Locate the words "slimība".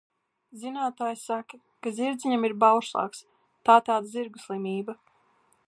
4.47-4.97